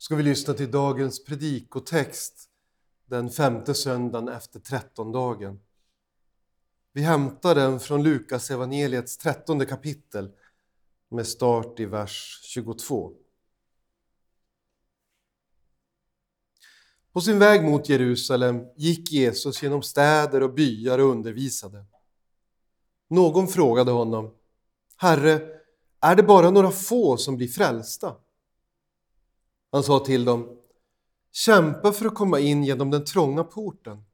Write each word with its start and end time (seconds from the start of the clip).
ska 0.00 0.16
vi 0.16 0.22
lyssna 0.22 0.54
till 0.54 0.70
dagens 0.70 1.24
predikotext 1.24 2.48
den 3.06 3.30
femte 3.30 3.74
söndagen 3.74 4.28
efter 4.28 4.60
trettondagen. 4.60 5.60
Vi 6.92 7.02
hämtar 7.02 7.54
den 7.54 7.80
från 7.80 8.02
Lukas 8.02 8.50
evangeliets 8.50 9.16
trettonde 9.16 9.66
kapitel 9.66 10.30
med 11.08 11.26
start 11.26 11.80
i 11.80 11.84
vers 11.84 12.40
22. 12.42 13.12
På 17.12 17.20
sin 17.20 17.38
väg 17.38 17.64
mot 17.64 17.88
Jerusalem 17.88 18.66
gick 18.76 19.12
Jesus 19.12 19.62
genom 19.62 19.82
städer 19.82 20.42
och 20.42 20.54
byar 20.54 20.98
och 20.98 21.10
undervisade. 21.10 21.84
Någon 23.08 23.48
frågade 23.48 23.90
honom, 23.90 24.34
Herre, 24.96 25.60
är 26.00 26.16
det 26.16 26.22
bara 26.22 26.50
några 26.50 26.70
få 26.70 27.16
som 27.16 27.36
blir 27.36 27.48
frälsta? 27.48 28.16
Han 29.72 29.82
sa 29.82 29.98
till 29.98 30.24
dem, 30.24 30.56
kämpa 31.32 31.92
för 31.92 32.06
att 32.06 32.14
komma 32.14 32.40
in 32.40 32.64
genom 32.64 32.90
den 32.90 33.04
trånga 33.04 33.44
porten. 33.44 34.04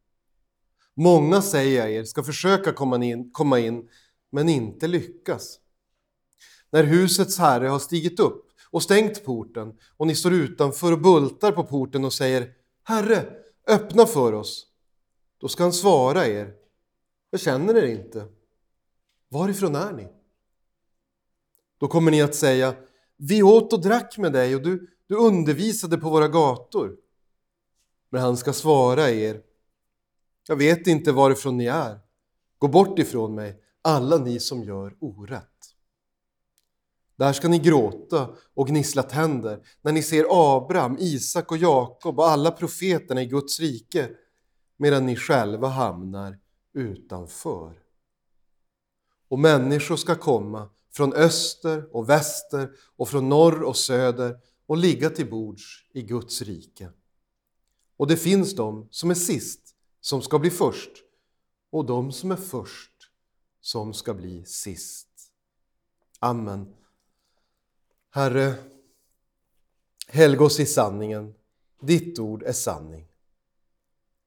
Många, 0.94 1.42
säger 1.42 1.78
jag 1.78 1.92
er, 1.92 2.04
ska 2.04 2.22
försöka 2.22 2.72
komma 2.72 3.04
in, 3.04 3.30
komma 3.30 3.58
in 3.58 3.88
men 4.30 4.48
inte 4.48 4.86
lyckas. 4.86 5.60
När 6.70 6.84
husets 6.84 7.38
herre 7.38 7.68
har 7.68 7.78
stigit 7.78 8.20
upp 8.20 8.46
och 8.70 8.82
stängt 8.82 9.24
porten 9.24 9.78
och 9.96 10.06
ni 10.06 10.14
står 10.14 10.32
utanför 10.32 10.92
och 10.92 11.00
bultar 11.00 11.52
på 11.52 11.64
porten 11.64 12.04
och 12.04 12.12
säger 12.12 12.52
Herre, 12.82 13.26
öppna 13.66 14.06
för 14.06 14.32
oss. 14.32 14.66
Då 15.38 15.48
ska 15.48 15.62
han 15.62 15.72
svara 15.72 16.26
er, 16.26 16.54
jag 17.30 17.40
känner 17.40 17.76
er 17.76 17.86
inte. 17.86 18.28
Varifrån 19.28 19.74
är 19.74 19.92
ni? 19.92 20.08
Då 21.78 21.88
kommer 21.88 22.10
ni 22.10 22.22
att 22.22 22.34
säga, 22.34 22.74
vi 23.16 23.42
åt 23.42 23.72
och 23.72 23.82
drack 23.82 24.18
med 24.18 24.32
dig 24.32 24.54
och 24.54 24.62
du, 24.62 24.90
du 25.06 25.16
undervisade 25.16 25.98
på 25.98 26.10
våra 26.10 26.28
gator. 26.28 26.96
Men 28.10 28.22
han 28.22 28.36
ska 28.36 28.52
svara 28.52 29.10
er, 29.10 29.42
jag 30.48 30.56
vet 30.56 30.86
inte 30.86 31.12
varifrån 31.12 31.56
ni 31.56 31.66
är. 31.66 31.98
Gå 32.58 32.68
bort 32.68 32.98
ifrån 32.98 33.34
mig, 33.34 33.60
alla 33.82 34.16
ni 34.16 34.40
som 34.40 34.64
gör 34.64 34.96
orätt. 35.00 35.42
Där 37.16 37.32
ska 37.32 37.48
ni 37.48 37.58
gråta 37.58 38.30
och 38.54 38.68
gnissla 38.68 39.02
tänder 39.02 39.66
när 39.82 39.92
ni 39.92 40.02
ser 40.02 40.26
Abraham, 40.30 40.96
Isak 41.00 41.50
och 41.50 41.56
Jakob 41.56 42.18
och 42.18 42.28
alla 42.28 42.50
profeterna 42.50 43.22
i 43.22 43.26
Guds 43.26 43.60
rike 43.60 44.10
medan 44.76 45.06
ni 45.06 45.16
själva 45.16 45.68
hamnar 45.68 46.38
utanför. 46.74 47.78
Och 49.28 49.38
människor 49.38 49.96
ska 49.96 50.14
komma 50.14 50.68
från 50.92 51.12
öster 51.12 51.96
och 51.96 52.08
väster 52.08 52.70
och 52.96 53.08
från 53.08 53.28
norr 53.28 53.62
och 53.62 53.76
söder 53.76 54.36
och 54.66 54.76
ligga 54.76 55.10
till 55.10 55.30
bords 55.30 55.86
i 55.92 56.02
Guds 56.02 56.42
rike. 56.42 56.92
Och 57.96 58.06
det 58.06 58.16
finns 58.16 58.54
de 58.54 58.88
som 58.90 59.10
är 59.10 59.14
sist 59.14 59.74
som 60.00 60.22
ska 60.22 60.38
bli 60.38 60.50
först 60.50 60.90
och 61.70 61.86
de 61.86 62.12
som 62.12 62.30
är 62.30 62.36
först 62.36 62.92
som 63.60 63.94
ska 63.94 64.14
bli 64.14 64.44
sist. 64.44 65.32
Amen. 66.18 66.74
Herre, 68.10 68.54
helg 70.08 70.38
oss 70.38 70.60
i 70.60 70.66
sanningen. 70.66 71.34
Ditt 71.80 72.18
ord 72.18 72.42
är 72.42 72.52
sanning. 72.52 73.08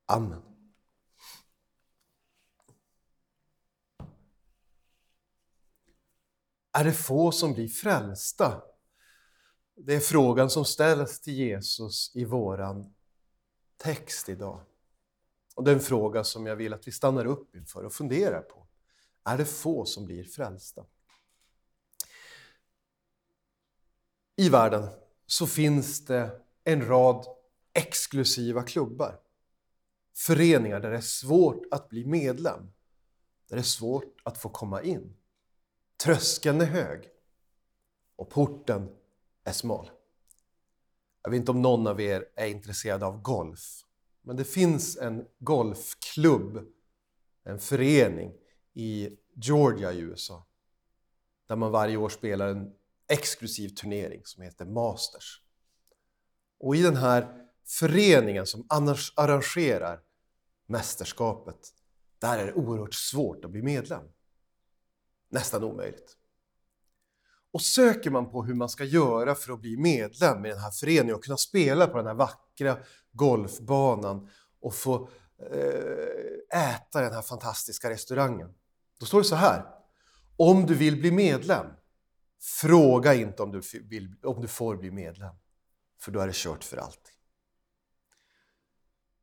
Amen. 0.06 0.42
Är 6.72 6.84
det 6.84 6.94
få 6.94 7.32
som 7.32 7.54
blir 7.54 7.68
frälsta? 7.68 8.62
Det 9.90 9.96
är 9.96 10.00
frågan 10.00 10.50
som 10.50 10.66
ställs 10.66 11.20
till 11.20 11.34
Jesus 11.34 12.12
i 12.16 12.26
våran 12.26 12.94
text 13.78 14.30
idag. 14.30 14.62
Och 15.56 15.64
det 15.64 15.72
är 15.72 15.76
en 15.76 15.82
fråga 15.82 16.24
som 16.24 16.46
jag 16.46 16.56
vill 16.56 16.74
att 16.74 16.88
vi 16.88 16.92
stannar 16.92 17.26
upp 17.26 17.56
inför 17.56 17.84
och 17.84 17.94
funderar 17.94 18.42
på. 18.42 18.68
Är 19.24 19.38
det 19.38 19.46
få 19.46 19.86
som 19.86 20.06
blir 20.06 20.24
frälsta? 20.24 20.86
I 24.36 24.50
världen 24.50 24.90
så 25.26 25.48
finns 25.48 26.06
det 26.06 26.42
en 26.64 26.86
rad 26.86 27.26
exklusiva 27.74 28.64
klubbar. 28.64 29.20
Föreningar 30.16 30.80
där 30.80 30.92
det 30.92 30.98
är 30.98 31.02
svårt 31.02 31.64
att 31.72 31.90
bli 31.90 32.06
medlem. 32.06 32.72
Där 33.48 33.56
det 33.56 33.62
är 33.62 33.64
svårt 33.64 34.22
att 34.24 34.38
få 34.38 34.50
komma 34.50 34.82
in. 34.82 35.16
Tröskeln 36.04 36.62
är 36.62 36.66
hög 36.66 37.10
och 38.16 38.30
porten 38.30 38.99
är 39.50 39.54
smal. 39.54 39.92
Jag 41.24 41.32
vet 41.32 41.38
inte 41.38 41.52
om 41.52 41.62
någon 41.62 41.88
av 41.88 42.02
er 42.02 42.26
är 42.36 42.48
intresserad 42.48 43.04
av 43.04 43.22
golf, 43.22 43.86
men 44.22 44.36
det 44.36 44.46
finns 44.46 44.98
en 44.98 45.26
golfklubb, 45.40 46.68
en 47.44 47.60
förening 47.60 48.34
i 48.74 49.10
Georgia 49.36 49.94
i 49.94 50.00
USA, 50.00 50.46
där 51.48 51.56
man 51.56 51.72
varje 51.72 51.98
år 51.98 52.10
spelar 52.10 52.48
en 52.48 52.74
exklusiv 53.08 53.70
turnering 53.70 54.22
som 54.26 54.44
heter 54.44 54.66
Masters. 54.66 55.42
Och 56.60 56.76
i 56.76 56.82
den 56.82 56.96
här 56.96 57.48
föreningen 57.66 58.46
som 58.46 58.66
annars 58.70 59.14
arrangerar 59.16 60.02
mästerskapet, 60.66 61.74
där 62.20 62.40
är 62.40 62.46
det 62.46 62.54
oerhört 62.54 62.94
svårt 62.94 63.46
att 63.46 63.52
bli 63.52 63.62
medlem. 63.62 64.04
Nästan 65.30 65.64
omöjligt. 65.64 66.19
Och 67.52 67.62
söker 67.62 68.10
man 68.10 68.32
på 68.32 68.44
hur 68.44 68.54
man 68.54 68.70
ska 68.70 68.84
göra 68.84 69.36
för 69.36 69.54
att 69.54 69.60
bli 69.60 69.78
medlem 69.78 70.46
i 70.46 70.50
den 70.50 70.60
här 70.60 70.72
föreningen 70.72 71.16
och 71.16 71.24
kunna 71.24 71.38
spela 71.38 71.88
på 71.88 71.98
den 71.98 72.08
här 72.08 72.14
vackra 72.14 72.78
golfbanan 73.12 74.30
och 74.62 74.76
få 74.76 75.10
eh, 75.52 76.72
äta 76.74 77.02
den 77.02 77.14
här 77.14 77.22
fantastiska 77.22 77.90
restaurangen. 77.90 78.54
Då 79.00 79.06
står 79.06 79.18
det 79.18 79.28
så 79.28 79.36
här. 79.36 79.66
Om 80.38 80.66
du 80.66 80.76
vill 80.76 81.00
bli 81.00 81.12
medlem, 81.12 81.66
fråga 82.62 83.14
inte 83.14 83.44
om 83.44 83.52
du, 83.52 83.62
vill, 83.90 84.16
om 84.24 84.42
du 84.42 84.48
får 84.48 84.78
bli 84.78 84.92
medlem. 84.92 85.36
För 86.02 86.12
då 86.12 86.20
är 86.20 86.28
det 86.28 86.36
kört 86.36 86.64
för 86.64 86.78
alltid. 86.78 87.14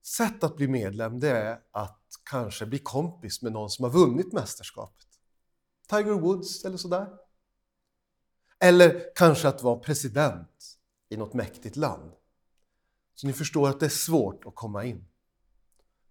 Sätt 0.03 0.45
att 0.45 0.57
bli 0.57 0.69
medlem 0.69 1.21
det 1.21 1.31
är 1.31 1.61
att 1.73 2.03
kanske 2.31 2.67
bli 2.67 2.79
kompis 2.79 3.43
med 3.43 3.53
någon 3.53 3.71
som 3.71 3.85
har 3.85 3.91
vunnit 3.91 4.33
mästerskapet. 4.33 5.07
Tiger 5.89 6.13
Woods 6.13 6.65
eller 6.65 6.77
sådär. 6.77 7.26
Eller 8.59 9.15
kanske 9.15 9.49
att 9.49 9.63
vara 9.63 9.79
president 9.79 10.79
i 11.09 11.17
något 11.17 11.35
mäktigt 11.35 11.77
land. 11.77 12.13
Så 13.15 13.27
ni 13.27 13.33
förstår 13.33 13.69
att 13.69 13.81
det 13.81 13.87
är 13.87 13.91
svårt 13.91 14.47
att 14.47 14.55
komma 14.55 14.85
in. 14.85 15.09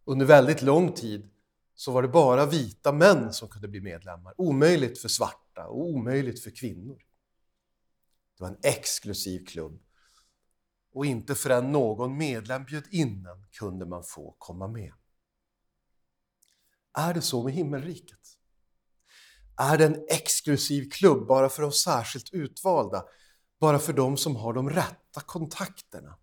Under 0.06 0.25
väldigt 0.25 0.61
lång 0.61 0.94
tid 0.94 1.29
så 1.75 1.91
var 1.91 2.01
det 2.01 2.07
bara 2.07 2.45
vita 2.45 2.91
män 2.91 3.33
som 3.33 3.50
kunde 3.50 3.67
bli 3.67 3.81
medlemmar. 3.81 4.33
Omöjligt 4.38 5.01
för 5.01 5.07
svarta 5.09 5.67
och 5.67 5.79
omöjligt 5.79 6.44
för 6.44 6.51
kvinnor. 6.51 6.97
Det 8.38 8.44
var 8.44 8.50
en 8.50 8.59
exklusiv 8.63 9.45
klubb. 9.45 9.81
Och 10.91 11.06
inte 11.06 11.35
förrän 11.35 11.72
någon 11.72 12.17
medlem 12.17 12.66
bjöd 12.66 12.88
in 12.89 13.25
en 13.25 13.45
kunde 13.51 13.85
man 13.85 14.03
få 14.03 14.35
komma 14.38 14.67
med. 14.67 14.94
Är 16.94 17.13
det 17.13 17.22
så 17.22 17.44
med 17.44 17.53
himmelriket? 17.53 18.34
Är 19.58 19.78
det 19.78 19.86
en 19.86 20.06
exklusiv 20.10 20.90
klubb 20.90 21.28
bara 21.28 21.50
för 21.50 21.62
de 21.62 21.72
särskilt 21.72 22.34
utvalda, 22.34 23.06
bara 23.60 23.80
för 23.80 23.94
de 23.94 24.18
som 24.18 24.36
har 24.36 24.54
de 24.54 24.70
rätta 24.70 25.22
kontakterna. 25.22 26.18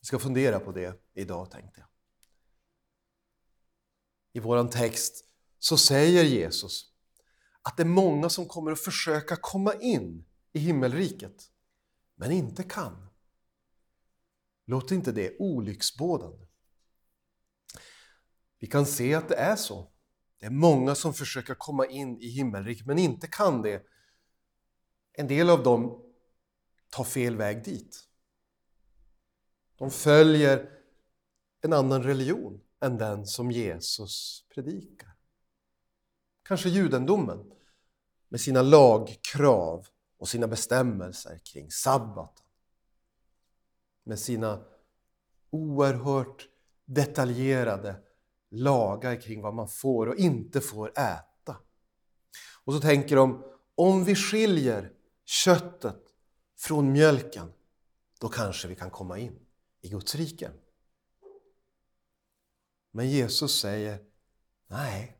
Vi 0.00 0.06
ska 0.06 0.18
fundera 0.18 0.60
på 0.60 0.72
det 0.72 1.02
idag 1.14 1.50
tänkte 1.50 1.80
jag. 1.80 1.88
I 4.32 4.40
vår 4.40 4.68
text 4.68 5.24
så 5.58 5.76
säger 5.76 6.24
Jesus 6.24 6.92
att 7.62 7.76
det 7.76 7.82
är 7.82 7.86
många 7.86 8.28
som 8.28 8.46
kommer 8.46 8.72
att 8.72 8.80
försöka 8.80 9.36
komma 9.36 9.74
in 9.74 10.24
i 10.52 10.58
himmelriket, 10.58 11.50
men 12.14 12.32
inte 12.32 12.62
kan. 12.62 13.06
Låter 14.66 14.94
inte 14.94 15.12
det 15.12 15.36
olycksbådande? 15.38 16.46
Vi 18.58 18.66
kan 18.66 18.86
se 18.86 19.14
att 19.14 19.28
det 19.28 19.34
är 19.34 19.56
så. 19.56 19.93
Det 20.44 20.48
är 20.48 20.50
många 20.50 20.94
som 20.94 21.14
försöker 21.14 21.54
komma 21.54 21.86
in 21.86 22.18
i 22.20 22.28
himmelriket 22.28 22.86
men 22.86 22.98
inte 22.98 23.26
kan 23.26 23.62
det. 23.62 23.82
En 25.12 25.28
del 25.28 25.50
av 25.50 25.62
dem 25.62 26.02
tar 26.90 27.04
fel 27.04 27.36
väg 27.36 27.64
dit. 27.64 28.08
De 29.76 29.90
följer 29.90 30.70
en 31.60 31.72
annan 31.72 32.02
religion 32.02 32.60
än 32.80 32.98
den 32.98 33.26
som 33.26 33.50
Jesus 33.50 34.44
predikar. 34.54 35.16
Kanske 36.42 36.68
judendomen 36.68 37.52
med 38.28 38.40
sina 38.40 38.62
lagkrav 38.62 39.86
och 40.18 40.28
sina 40.28 40.46
bestämmelser 40.46 41.38
kring 41.38 41.70
sabbaten. 41.70 42.46
Med 44.02 44.18
sina 44.18 44.64
oerhört 45.50 46.48
detaljerade 46.84 48.02
lagar 48.54 49.20
kring 49.20 49.42
vad 49.42 49.54
man 49.54 49.68
får 49.68 50.06
och 50.06 50.16
inte 50.16 50.60
får 50.60 50.88
äta. 50.98 51.56
Och 52.64 52.72
så 52.72 52.80
tänker 52.80 53.16
de, 53.16 53.44
om 53.74 54.04
vi 54.04 54.14
skiljer 54.14 54.92
köttet 55.24 56.02
från 56.58 56.92
mjölken, 56.92 57.52
då 58.20 58.28
kanske 58.28 58.68
vi 58.68 58.74
kan 58.74 58.90
komma 58.90 59.18
in 59.18 59.46
i 59.80 59.88
Guds 59.88 60.14
rike. 60.14 60.50
Men 62.90 63.10
Jesus 63.10 63.60
säger, 63.60 63.98
nej, 64.66 65.18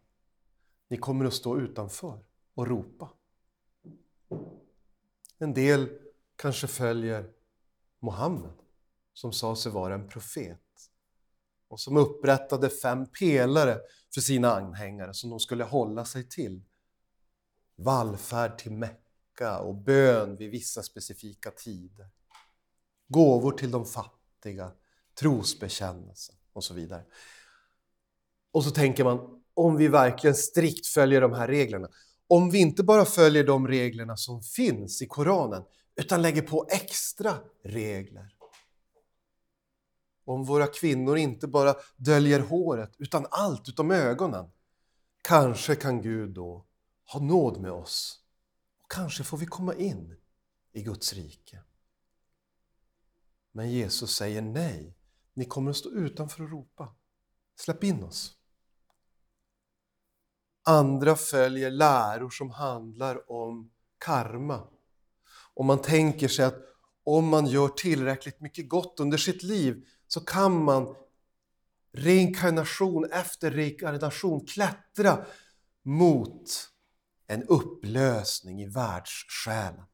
ni 0.89 0.97
kommer 0.97 1.25
att 1.25 1.35
stå 1.35 1.59
utanför 1.59 2.25
och 2.55 2.67
ropa. 2.67 3.09
En 5.39 5.55
del 5.55 5.99
kanske 6.37 6.67
följer 6.67 7.33
Mohammed 7.99 8.53
som 9.13 9.33
sa 9.33 9.57
sig 9.57 9.73
vara 9.73 9.95
en 9.95 10.09
profet 10.09 10.64
och 11.75 11.81
som 11.81 11.97
upprättade 11.97 12.71
fem 12.71 13.07
pelare 13.07 13.79
för 14.15 14.21
sina 14.21 14.55
anhängare 14.57 15.15
som 15.15 15.31
de 15.31 15.41
skulle 15.41 15.65
hålla 15.65 16.05
sig 16.05 16.29
till. 16.29 16.63
Vallfärd 17.77 18.59
till 18.59 18.73
Mecka 18.73 19.59
och 19.59 19.75
bön 19.75 20.37
vid 20.37 20.51
vissa 20.51 20.83
specifika 20.83 21.51
tider. 21.51 22.07
Gåvor 23.09 23.53
till 23.53 23.71
de 23.71 23.87
fattiga, 23.87 24.73
trosbekännelse 25.21 26.33
och 26.53 26.65
så 26.65 26.75
vidare. 26.75 27.05
Och 28.53 28.65
så 28.65 28.71
tänker 28.71 29.05
man, 29.05 29.43
om 29.55 29.77
vi 29.77 29.89
verkligen 29.89 30.35
strikt 30.35 30.87
följer 30.87 31.21
de 31.21 31.33
här 31.33 31.49
reglerna, 31.49 31.89
om 32.29 32.51
vi 32.51 32.59
inte 32.59 32.83
bara 32.83 33.05
följer 33.05 33.45
de 33.45 33.69
reglerna 33.69 34.17
som 34.17 34.43
finns 34.43 35.03
i 35.03 35.07
Koranen, 35.07 35.63
utan 35.97 36.23
lägger 36.23 36.43
på 36.43 36.67
extra 36.71 37.35
regler. 37.65 38.34
Om 40.25 40.45
våra 40.45 40.67
kvinnor 40.67 41.17
inte 41.17 41.47
bara 41.47 41.75
döljer 41.97 42.41
håret, 42.41 42.95
utan 42.99 43.27
allt 43.31 43.69
utom 43.69 43.91
ögonen. 43.91 44.51
Kanske 45.23 45.77
kan 45.77 46.03
Gud 46.03 46.31
då 46.31 46.67
ha 47.13 47.21
nåd 47.21 47.61
med 47.61 47.73
oss. 47.73 48.21
Och 48.83 48.91
kanske 48.91 49.25
får 49.25 49.39
vi 49.39 49.47
komma 49.47 49.75
in 49.75 50.17
i 50.73 50.83
Guds 50.83 51.13
rike. 51.13 51.63
Men 53.53 53.71
Jesus 53.71 54.17
säger 54.17 54.43
nej. 54.43 54.97
Ni 55.35 55.45
kommer 55.45 55.71
att 55.71 55.77
stå 55.77 55.91
utanför 55.91 56.43
och 56.43 56.51
ropa. 56.51 56.95
Släpp 57.57 57.85
in 57.85 58.03
oss. 58.05 58.37
Andra 60.63 61.17
följer 61.17 61.71
läror 61.71 62.31
som 62.31 62.51
handlar 62.51 63.31
om 63.31 63.71
karma. 63.99 64.69
Och 65.55 65.65
man 65.65 65.83
tänker 65.83 66.29
sig 66.29 66.45
att 66.45 66.59
om 67.05 67.29
man 67.29 67.47
gör 67.47 67.69
tillräckligt 67.69 68.41
mycket 68.41 68.69
gott 68.69 69.01
under 69.01 69.19
sitt 69.19 69.43
liv 69.43 69.87
så 70.15 70.21
kan 70.21 70.65
man 70.65 70.97
reinkarnation 71.93 73.05
efter 73.13 73.51
reinkarnation 73.51 74.47
klättra 74.47 75.27
mot 75.83 76.71
en 77.27 77.43
upplösning 77.43 78.63
i 78.63 78.67
världssjälen. 78.67 79.85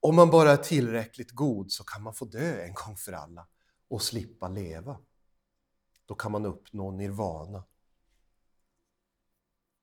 Om 0.00 0.16
man 0.16 0.30
bara 0.30 0.52
är 0.52 0.56
tillräckligt 0.56 1.30
god 1.30 1.72
så 1.72 1.84
kan 1.84 2.02
man 2.02 2.14
få 2.14 2.24
dö 2.24 2.62
en 2.62 2.74
gång 2.74 2.96
för 2.96 3.12
alla 3.12 3.48
och 3.88 4.02
slippa 4.02 4.48
leva. 4.48 4.98
Då 6.06 6.14
kan 6.14 6.32
man 6.32 6.46
uppnå 6.46 6.90
nirvana. 6.90 7.64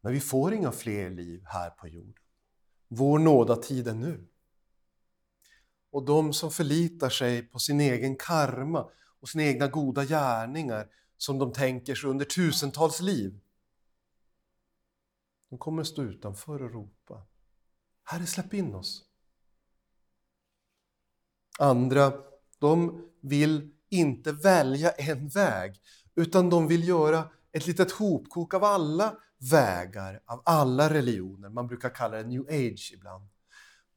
Men 0.01 0.13
vi 0.13 0.19
får 0.19 0.53
inga 0.53 0.71
fler 0.71 1.09
liv 1.09 1.43
här 1.45 1.69
på 1.69 1.87
jorden. 1.87 2.23
Vår 2.87 3.19
nådatid 3.19 3.87
är 3.87 3.93
nu. 3.93 4.27
Och 5.91 6.05
de 6.05 6.33
som 6.33 6.51
förlitar 6.51 7.09
sig 7.09 7.41
på 7.41 7.59
sin 7.59 7.81
egen 7.81 8.15
karma 8.15 8.89
och 9.23 9.29
sina 9.29 9.43
egna 9.43 9.67
goda 9.67 10.05
gärningar 10.05 10.87
som 11.17 11.39
de 11.39 11.53
tänker 11.53 11.95
sig 11.95 12.09
under 12.09 12.25
tusentals 12.25 13.01
liv. 13.01 13.39
De 15.49 15.59
kommer 15.59 15.83
stå 15.83 16.03
utanför 16.03 16.63
och 16.63 16.71
ropa. 16.71 17.25
Herre, 18.03 18.25
släpp 18.25 18.53
in 18.53 18.75
oss. 18.75 19.05
Andra, 21.59 22.13
de 22.59 23.05
vill 23.21 23.73
inte 23.89 24.31
välja 24.31 24.91
en 24.91 25.27
väg, 25.27 25.81
utan 26.15 26.49
de 26.49 26.67
vill 26.67 26.87
göra 26.87 27.29
ett 27.51 27.67
litet 27.67 27.91
hopkok 27.91 28.53
av 28.53 28.63
alla 28.63 29.17
vägar, 29.51 30.21
av 30.25 30.41
alla 30.45 30.93
religioner. 30.93 31.49
Man 31.49 31.67
brukar 31.67 31.89
kalla 31.89 32.17
det 32.17 32.23
new 32.23 32.41
age 32.41 32.91
ibland. 32.93 33.29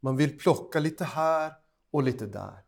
Man 0.01 0.17
vill 0.17 0.39
plocka 0.39 0.81
lite 0.81 1.05
här 1.05 1.53
och 1.91 2.03
lite 2.03 2.27
där. 2.27 2.66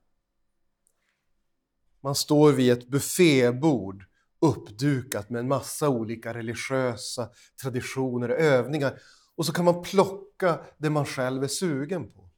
Man 2.08 2.14
står 2.14 2.52
vid 2.52 2.72
ett 2.72 2.88
buffébord 2.88 4.05
uppdukat 4.38 5.31
med 5.31 5.40
en 5.40 5.49
massa 5.49 5.88
olika 5.88 6.34
religiösa 6.34 7.31
traditioner 7.62 8.28
och 8.28 8.37
övningar 8.37 9.00
och 9.34 9.46
så 9.46 9.52
kan 9.52 9.64
man 9.64 9.82
plocka 9.82 10.60
det 10.78 10.90
man 10.90 11.06
själv 11.06 11.44
är 11.44 11.49
sugen 11.49 12.10
på. 12.10 12.31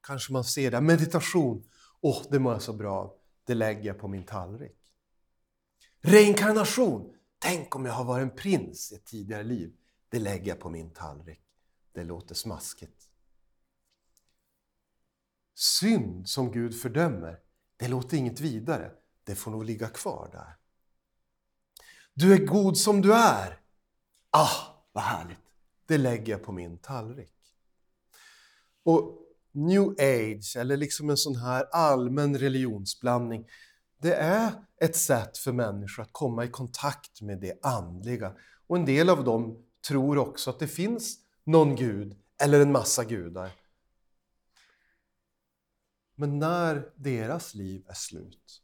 Kanske 0.00 0.32
man 0.32 0.44
ser 0.44 0.70
det, 0.70 0.80
meditation, 0.80 1.64
åh, 2.00 2.22
oh, 2.22 2.26
det 2.30 2.38
mår 2.38 2.52
jag 2.52 2.62
så 2.62 2.72
bra 2.72 3.14
det 3.44 3.54
lägger 3.54 3.84
jag 3.84 3.98
på 3.98 4.08
min 4.08 4.24
tallrik. 4.24 4.78
Reinkarnation, 6.00 7.14
tänk 7.38 7.76
om 7.76 7.84
jag 7.84 7.92
har 7.92 8.04
varit 8.04 8.22
en 8.22 8.36
prins 8.36 8.92
i 8.92 8.94
ett 8.94 9.04
tidigare 9.04 9.42
liv, 9.42 9.72
det 10.08 10.18
lägger 10.18 10.48
jag 10.48 10.60
på 10.60 10.70
min 10.70 10.90
tallrik. 10.90 11.42
Det 11.92 12.04
låter 12.04 12.34
smaskigt. 12.34 13.08
Synd 15.54 16.28
som 16.28 16.52
Gud 16.52 16.80
fördömer, 16.80 17.47
det 17.78 17.88
låter 17.88 18.16
inget 18.16 18.40
vidare. 18.40 18.90
Det 19.24 19.34
får 19.34 19.50
nog 19.50 19.64
ligga 19.64 19.88
kvar 19.88 20.28
där. 20.32 20.56
Du 22.14 22.32
är 22.34 22.46
god 22.46 22.76
som 22.76 23.02
du 23.02 23.14
är. 23.14 23.60
Ah, 24.30 24.50
vad 24.92 25.04
härligt. 25.04 25.38
Det 25.86 25.98
lägger 25.98 26.32
jag 26.32 26.42
på 26.42 26.52
min 26.52 26.78
tallrik. 26.78 27.34
Och 28.82 29.18
new 29.52 29.88
age, 29.98 30.56
eller 30.56 30.76
liksom 30.76 31.10
en 31.10 31.16
sån 31.16 31.36
här 31.36 31.64
allmän 31.72 32.38
religionsblandning, 32.38 33.46
det 33.98 34.14
är 34.14 34.52
ett 34.80 34.96
sätt 34.96 35.38
för 35.38 35.52
människor 35.52 36.02
att 36.02 36.12
komma 36.12 36.44
i 36.44 36.48
kontakt 36.48 37.22
med 37.22 37.40
det 37.40 37.58
andliga. 37.62 38.32
Och 38.66 38.76
en 38.76 38.84
del 38.84 39.10
av 39.10 39.24
dem 39.24 39.64
tror 39.88 40.18
också 40.18 40.50
att 40.50 40.58
det 40.58 40.68
finns 40.68 41.16
någon 41.44 41.76
gud 41.76 42.16
eller 42.42 42.60
en 42.60 42.72
massa 42.72 43.04
gudar. 43.04 43.50
Men 46.20 46.38
när 46.38 46.92
deras 46.96 47.54
liv 47.54 47.84
är 47.88 47.94
slut, 47.94 48.62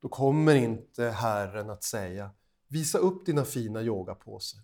då 0.00 0.08
kommer 0.08 0.54
inte 0.54 1.04
Herren 1.04 1.70
att 1.70 1.84
säga 1.84 2.30
visa 2.68 2.98
upp 2.98 3.26
dina 3.26 3.44
fina 3.44 3.82
yogapåsar. 3.82 4.60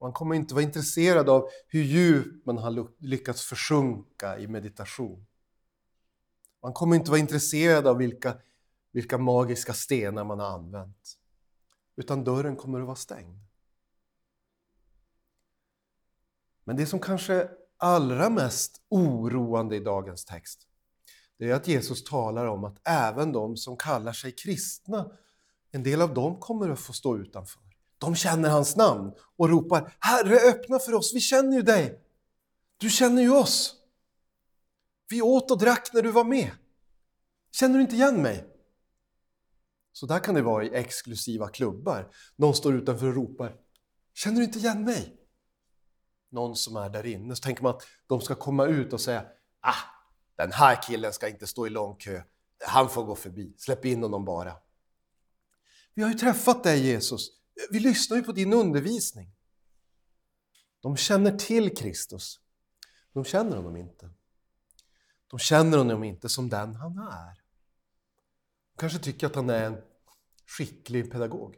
Han 0.00 0.12
kommer 0.12 0.34
inte 0.34 0.54
vara 0.54 0.64
intresserad 0.64 1.28
av 1.28 1.48
hur 1.66 1.82
djupt 1.82 2.46
man 2.46 2.58
har 2.58 2.88
lyckats 2.98 3.42
försjunka 3.42 4.38
i 4.38 4.46
meditation. 4.46 5.26
Man 6.62 6.72
kommer 6.72 6.96
inte 6.96 7.10
vara 7.10 7.20
intresserad 7.20 7.86
av 7.86 7.96
vilka, 7.96 8.36
vilka 8.90 9.18
magiska 9.18 9.72
stenar 9.72 10.24
man 10.24 10.38
har 10.38 10.50
använt. 10.50 11.18
Utan 11.96 12.24
dörren 12.24 12.56
kommer 12.56 12.80
att 12.80 12.86
vara 12.86 12.96
stängd. 12.96 13.38
Men 16.64 16.76
det 16.76 16.86
som 16.86 17.00
kanske 17.00 17.61
allra 17.82 18.30
mest 18.30 18.82
oroande 18.88 19.76
i 19.76 19.80
dagens 19.80 20.24
text, 20.24 20.60
det 21.38 21.50
är 21.50 21.54
att 21.54 21.68
Jesus 21.68 22.04
talar 22.04 22.46
om 22.46 22.64
att 22.64 22.88
även 22.88 23.32
de 23.32 23.56
som 23.56 23.76
kallar 23.76 24.12
sig 24.12 24.32
kristna, 24.32 25.10
en 25.70 25.82
del 25.82 26.02
av 26.02 26.14
dem 26.14 26.40
kommer 26.40 26.68
att 26.68 26.80
få 26.80 26.92
stå 26.92 27.16
utanför. 27.16 27.62
De 27.98 28.14
känner 28.14 28.50
hans 28.50 28.76
namn 28.76 29.12
och 29.36 29.48
ropar 29.48 29.96
Herre 29.98 30.36
öppna 30.36 30.78
för 30.78 30.94
oss, 30.94 31.14
vi 31.14 31.20
känner 31.20 31.56
ju 31.56 31.62
dig. 31.62 32.00
Du 32.76 32.90
känner 32.90 33.22
ju 33.22 33.36
oss. 33.36 33.74
Vi 35.08 35.22
åt 35.22 35.50
och 35.50 35.58
drack 35.58 35.90
när 35.92 36.02
du 36.02 36.10
var 36.10 36.24
med. 36.24 36.50
Känner 37.52 37.74
du 37.74 37.80
inte 37.82 37.94
igen 37.94 38.22
mig? 38.22 38.48
Så 39.92 40.06
där 40.06 40.18
kan 40.18 40.34
det 40.34 40.42
vara 40.42 40.64
i 40.64 40.74
exklusiva 40.74 41.48
klubbar. 41.48 42.12
Någon 42.36 42.54
står 42.54 42.74
utanför 42.74 43.06
och 43.06 43.14
ropar 43.14 43.56
Känner 44.14 44.36
du 44.36 44.44
inte 44.44 44.58
igen 44.58 44.84
mig? 44.84 45.21
Någon 46.32 46.56
som 46.56 46.76
är 46.76 46.88
där 46.90 47.06
inne, 47.06 47.36
så 47.36 47.42
tänker 47.42 47.62
man 47.62 47.74
att 47.74 47.82
de 48.06 48.20
ska 48.20 48.34
komma 48.34 48.66
ut 48.66 48.92
och 48.92 49.00
säga 49.00 49.26
ah, 49.60 49.74
den 50.36 50.52
här 50.52 50.82
killen 50.82 51.12
ska 51.12 51.28
inte 51.28 51.46
stå 51.46 51.66
i 51.66 51.70
lång 51.70 51.96
kö, 51.96 52.22
han 52.66 52.90
får 52.90 53.04
gå 53.04 53.14
förbi, 53.14 53.54
släpp 53.58 53.84
in 53.84 54.02
honom 54.02 54.24
bara. 54.24 54.56
Vi 55.94 56.02
har 56.02 56.10
ju 56.10 56.18
träffat 56.18 56.64
dig 56.64 56.86
Jesus, 56.86 57.28
vi 57.70 57.80
lyssnar 57.80 58.16
ju 58.16 58.22
på 58.22 58.32
din 58.32 58.52
undervisning. 58.52 59.32
De 60.80 60.96
känner 60.96 61.38
till 61.38 61.76
Kristus, 61.76 62.40
de 63.12 63.24
känner 63.24 63.56
honom 63.56 63.76
inte. 63.76 64.10
De 65.26 65.38
känner 65.38 65.78
honom 65.78 66.04
inte 66.04 66.28
som 66.28 66.48
den 66.48 66.74
han 66.74 66.98
är. 66.98 67.42
De 68.72 68.78
kanske 68.78 68.98
tycker 68.98 69.26
att 69.26 69.34
han 69.34 69.50
är 69.50 69.64
en 69.64 69.76
skicklig 70.46 71.12
pedagog. 71.12 71.56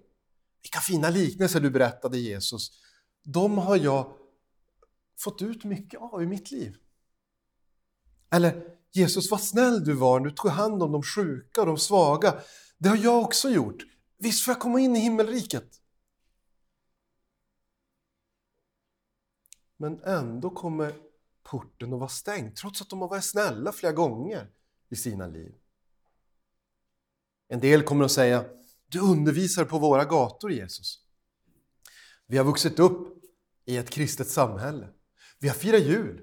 Vilka 0.63 0.81
fina 0.81 1.11
liknelser 1.11 1.61
du 1.61 1.71
berättade 1.71 2.19
Jesus. 2.19 2.71
De 3.23 3.59
har 3.59 3.77
jag 3.77 4.17
fått 5.17 5.43
ut 5.43 5.65
mycket 5.65 6.01
av 6.01 6.23
i 6.23 6.27
mitt 6.27 6.51
liv. 6.51 6.77
Eller 8.31 8.77
Jesus, 8.93 9.31
vad 9.31 9.43
snäll 9.43 9.85
du 9.85 9.93
var 9.93 10.21
när 10.21 10.29
du 10.29 10.35
tog 10.35 10.51
hand 10.51 10.83
om 10.83 10.93
de 10.93 11.03
sjuka 11.03 11.61
och 11.61 11.67
de 11.67 11.79
svaga. 11.79 12.41
Det 12.79 12.89
har 12.89 12.97
jag 12.97 13.23
också 13.23 13.51
gjort. 13.51 13.83
Visst 14.19 14.45
får 14.45 14.53
jag 14.53 14.61
komma 14.61 14.81
in 14.81 14.97
i 14.97 14.99
himmelriket? 14.99 15.81
Men 19.77 20.03
ändå 20.03 20.51
kommer 20.51 20.95
porten 21.43 21.93
att 21.93 21.99
vara 21.99 22.09
stängd 22.09 22.57
trots 22.57 22.83
att 22.83 22.91
de 22.91 23.01
har 23.01 23.09
varit 23.09 23.25
snälla 23.25 23.73
flera 23.73 23.93
gånger 23.93 24.51
i 24.89 24.97
sina 24.97 25.27
liv. 25.27 25.55
En 27.49 27.61
del 27.61 27.83
kommer 27.83 28.05
att 28.05 28.13
säga 28.13 28.45
du 28.87 29.01
undervisar 29.01 29.65
på 29.65 29.79
våra 29.79 30.05
gator 30.05 30.53
Jesus. 30.53 31.05
Vi 32.27 32.37
har 32.37 32.45
vuxit 32.45 32.79
upp 32.79 33.23
i 33.65 33.77
ett 33.77 33.91
kristet 33.91 34.29
samhälle. 34.29 34.89
Vi 35.45 35.49
har 35.49 35.57
firat 35.57 35.83
jul, 35.83 36.23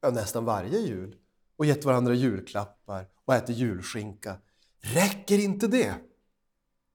ja, 0.00 0.10
nästan 0.10 0.44
varje 0.44 0.78
jul 0.78 1.16
och 1.56 1.66
gett 1.66 1.84
varandra 1.84 2.14
julklappar 2.14 3.08
och 3.24 3.34
ätit 3.34 3.56
julskinka. 3.56 4.38
Räcker 4.80 5.38
inte 5.38 5.66
det? 5.66 5.94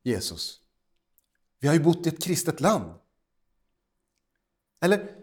Jesus, 0.03 0.61
vi 1.59 1.67
har 1.67 1.75
ju 1.75 1.83
bott 1.83 2.05
i 2.05 2.09
ett 2.09 2.23
kristet 2.23 2.59
land. 2.59 2.93
Eller, 4.81 5.15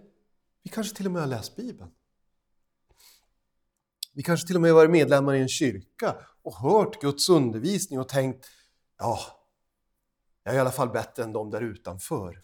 vi 0.63 0.71
kanske 0.71 0.97
till 0.97 1.07
och 1.07 1.13
med 1.13 1.23
har 1.23 1.27
läst 1.27 1.57
Bibeln. 1.57 1.91
Vi 4.13 4.23
kanske 4.23 4.47
till 4.47 4.57
och 4.57 4.63
med 4.63 4.75
varit 4.75 4.91
medlemmar 4.91 5.35
i 5.35 5.41
en 5.41 5.49
kyrka 5.49 6.17
och 6.43 6.55
hört 6.55 7.01
Guds 7.01 7.29
undervisning 7.29 8.01
och 8.01 8.09
tänkt 8.09 8.47
ja, 8.99 9.21
jag 10.43 10.55
är 10.55 10.59
i 10.59 10.61
alla 10.61 10.73
fall 10.73 10.91
bättre 10.91 11.23
än 11.23 11.33
de 11.33 11.51
där 11.51 11.61
utanför. 11.61 12.43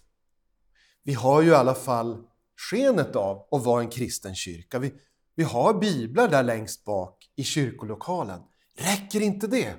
Vi 1.02 1.12
har 1.12 1.42
ju 1.42 1.48
i 1.48 1.54
alla 1.54 1.74
fall 1.74 2.24
skenet 2.58 3.16
av 3.16 3.48
att 3.50 3.64
vara 3.64 3.82
en 3.82 3.90
kristen 3.90 4.34
kyrka. 4.34 4.78
Vi, 4.78 4.94
vi 5.34 5.44
har 5.44 5.74
biblar 5.74 6.28
där 6.28 6.42
längst 6.42 6.84
bak 6.84 7.30
i 7.36 7.44
kyrkolokalen. 7.44 8.42
Räcker 8.74 9.20
inte 9.20 9.46
det? 9.46 9.76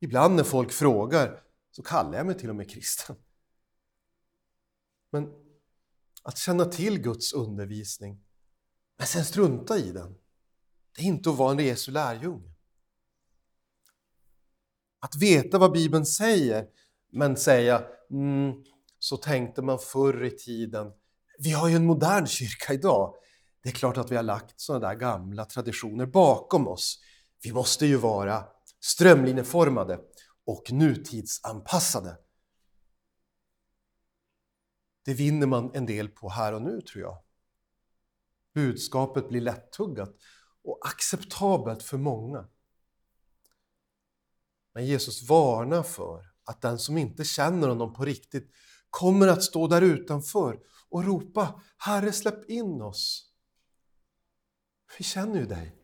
Ibland 0.00 0.34
när 0.34 0.44
folk 0.44 0.72
frågar 0.72 1.42
så 1.70 1.82
kallar 1.82 2.18
jag 2.18 2.26
mig 2.26 2.38
till 2.38 2.50
och 2.50 2.56
med 2.56 2.70
kristen. 2.70 3.16
Men 5.10 5.32
att 6.22 6.38
känna 6.38 6.64
till 6.64 6.98
Guds 6.98 7.32
undervisning, 7.32 8.24
men 8.96 9.06
sen 9.06 9.24
strunta 9.24 9.78
i 9.78 9.92
den, 9.92 10.18
det 10.96 11.02
är 11.02 11.06
inte 11.06 11.30
att 11.30 11.36
vara 11.36 11.52
en 11.52 11.58
Jesu 11.58 11.92
lärjunge. 11.92 12.54
Att 15.00 15.16
veta 15.16 15.58
vad 15.58 15.72
Bibeln 15.72 16.06
säger, 16.06 16.68
men 17.12 17.36
säga 17.36 17.86
mm, 18.10 18.64
så 19.08 19.16
tänkte 19.16 19.62
man 19.62 19.78
förr 19.78 20.24
i 20.24 20.30
tiden. 20.30 20.92
Vi 21.38 21.50
har 21.50 21.68
ju 21.68 21.76
en 21.76 21.86
modern 21.86 22.26
kyrka 22.26 22.72
idag. 22.72 23.14
Det 23.62 23.68
är 23.68 23.72
klart 23.72 23.96
att 23.96 24.10
vi 24.10 24.16
har 24.16 24.22
lagt 24.22 24.60
sådana 24.60 24.88
där 24.88 24.94
gamla 24.94 25.44
traditioner 25.44 26.06
bakom 26.06 26.68
oss. 26.68 26.98
Vi 27.42 27.52
måste 27.52 27.86
ju 27.86 27.96
vara 27.96 28.44
strömlinjeformade 28.80 30.00
och 30.46 30.72
nutidsanpassade. 30.72 32.16
Det 35.04 35.14
vinner 35.14 35.46
man 35.46 35.70
en 35.74 35.86
del 35.86 36.08
på 36.08 36.28
här 36.28 36.52
och 36.52 36.62
nu, 36.62 36.80
tror 36.80 37.02
jag. 37.02 37.22
Budskapet 38.54 39.28
blir 39.28 39.40
lättuggat 39.40 40.16
och 40.64 40.78
acceptabelt 40.86 41.82
för 41.82 41.98
många. 41.98 42.48
Men 44.74 44.86
Jesus 44.86 45.28
varnar 45.28 45.82
för 45.82 46.24
att 46.44 46.62
den 46.62 46.78
som 46.78 46.98
inte 46.98 47.24
känner 47.24 47.68
honom 47.68 47.94
på 47.94 48.04
riktigt 48.04 48.52
kommer 48.90 49.28
att 49.28 49.42
stå 49.42 49.66
där 49.66 49.82
utanför 49.82 50.60
och 50.88 51.04
ropa 51.04 51.62
Herre 51.76 52.12
släpp 52.12 52.50
in 52.50 52.82
oss. 52.82 53.32
Vi 54.98 55.04
känner 55.04 55.40
ju 55.40 55.46
dig. 55.46 55.74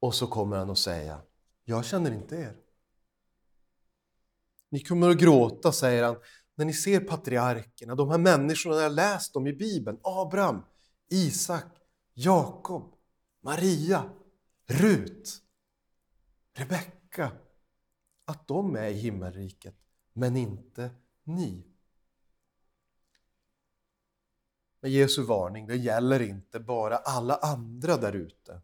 Och 0.00 0.14
så 0.14 0.26
kommer 0.26 0.56
han 0.56 0.70
att 0.70 0.78
säga 0.78 1.22
Jag 1.64 1.84
känner 1.84 2.10
inte 2.10 2.36
er. 2.36 2.56
Ni 4.70 4.80
kommer 4.80 5.10
att 5.10 5.18
gråta, 5.18 5.72
säger 5.72 6.04
han, 6.04 6.16
när 6.54 6.64
ni 6.64 6.72
ser 6.72 7.00
patriarkerna, 7.00 7.94
de 7.94 8.10
här 8.10 8.18
människorna 8.18 8.76
jag 8.76 8.92
läst 8.92 9.36
om 9.36 9.46
i 9.46 9.52
Bibeln. 9.52 9.98
Abraham, 10.02 10.62
Isak, 11.10 11.64
Jakob, 12.14 12.94
Maria, 13.42 14.10
Rut, 14.66 15.42
Rebecka. 16.54 17.32
Att 18.24 18.48
de 18.48 18.76
är 18.76 18.88
i 18.88 18.92
himmelriket, 18.92 19.74
men 20.12 20.36
inte 20.36 20.90
ni. 21.24 21.64
Men 24.80 24.90
Jesu 24.90 25.22
varning, 25.22 25.66
det 25.66 25.76
gäller 25.76 26.22
inte 26.22 26.60
bara 26.60 26.96
alla 26.96 27.36
andra 27.36 27.96
där 27.96 28.12
ute. 28.12 28.62